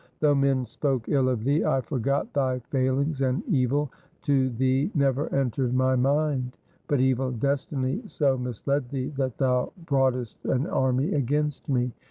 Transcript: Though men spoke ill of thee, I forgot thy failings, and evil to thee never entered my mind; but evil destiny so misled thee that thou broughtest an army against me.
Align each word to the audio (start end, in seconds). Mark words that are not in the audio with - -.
Though 0.19 0.33
men 0.33 0.65
spoke 0.65 1.07
ill 1.09 1.29
of 1.29 1.43
thee, 1.43 1.63
I 1.63 1.81
forgot 1.81 2.33
thy 2.33 2.57
failings, 2.57 3.21
and 3.21 3.43
evil 3.47 3.91
to 4.23 4.49
thee 4.49 4.89
never 4.95 5.27
entered 5.31 5.75
my 5.75 5.95
mind; 5.95 6.57
but 6.87 6.99
evil 6.99 7.29
destiny 7.31 8.01
so 8.07 8.35
misled 8.35 8.89
thee 8.89 9.09
that 9.17 9.37
thou 9.37 9.73
broughtest 9.85 10.43
an 10.45 10.65
army 10.65 11.13
against 11.13 11.69
me. 11.69 11.91